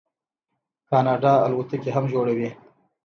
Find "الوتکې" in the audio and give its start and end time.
1.45-1.89